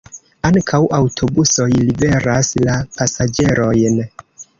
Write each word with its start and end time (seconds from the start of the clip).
Ankaŭ 0.47 0.77
aŭtobusoj 0.99 1.67
liveras 1.73 2.49
la 2.69 2.79
pasaĝerojn. 2.97 4.01